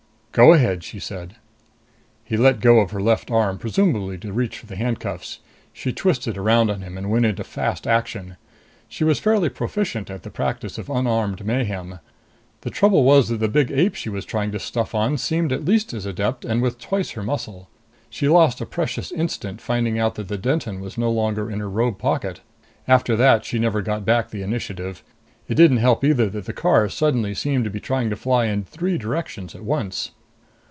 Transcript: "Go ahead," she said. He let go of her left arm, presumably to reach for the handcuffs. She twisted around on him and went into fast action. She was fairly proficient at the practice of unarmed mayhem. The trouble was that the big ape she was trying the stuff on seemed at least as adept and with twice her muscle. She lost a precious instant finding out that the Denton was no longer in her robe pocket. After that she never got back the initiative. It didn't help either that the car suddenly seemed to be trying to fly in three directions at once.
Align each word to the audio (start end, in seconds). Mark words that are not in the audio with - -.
"Go 0.33 0.53
ahead," 0.53 0.81
she 0.81 0.97
said. 0.97 1.35
He 2.23 2.37
let 2.37 2.61
go 2.61 2.79
of 2.79 2.91
her 2.91 3.01
left 3.01 3.29
arm, 3.29 3.57
presumably 3.57 4.17
to 4.19 4.31
reach 4.31 4.59
for 4.59 4.65
the 4.65 4.77
handcuffs. 4.77 5.39
She 5.73 5.91
twisted 5.91 6.37
around 6.37 6.71
on 6.71 6.81
him 6.81 6.97
and 6.97 7.09
went 7.09 7.25
into 7.25 7.43
fast 7.43 7.85
action. 7.85 8.37
She 8.87 9.03
was 9.03 9.19
fairly 9.19 9.49
proficient 9.49 10.09
at 10.09 10.23
the 10.23 10.29
practice 10.29 10.77
of 10.77 10.89
unarmed 10.89 11.45
mayhem. 11.45 11.99
The 12.61 12.69
trouble 12.69 13.03
was 13.03 13.27
that 13.27 13.41
the 13.41 13.49
big 13.49 13.71
ape 13.73 13.93
she 13.93 14.07
was 14.07 14.23
trying 14.23 14.51
the 14.51 14.59
stuff 14.59 14.95
on 14.95 15.17
seemed 15.17 15.51
at 15.51 15.65
least 15.65 15.93
as 15.93 16.05
adept 16.05 16.45
and 16.45 16.61
with 16.61 16.79
twice 16.79 17.09
her 17.09 17.23
muscle. 17.23 17.67
She 18.09 18.29
lost 18.29 18.61
a 18.61 18.65
precious 18.65 19.11
instant 19.11 19.59
finding 19.59 19.99
out 19.99 20.15
that 20.15 20.29
the 20.29 20.37
Denton 20.37 20.79
was 20.79 20.97
no 20.97 21.11
longer 21.11 21.51
in 21.51 21.59
her 21.59 21.69
robe 21.69 21.97
pocket. 21.97 22.39
After 22.87 23.17
that 23.17 23.43
she 23.43 23.59
never 23.59 23.81
got 23.81 24.05
back 24.05 24.29
the 24.29 24.43
initiative. 24.43 25.03
It 25.49 25.55
didn't 25.55 25.77
help 25.83 26.05
either 26.05 26.29
that 26.29 26.45
the 26.45 26.53
car 26.53 26.87
suddenly 26.87 27.33
seemed 27.33 27.65
to 27.65 27.69
be 27.69 27.81
trying 27.81 28.09
to 28.09 28.15
fly 28.15 28.45
in 28.45 28.63
three 28.63 28.97
directions 28.97 29.53
at 29.55 29.65
once. 29.65 30.11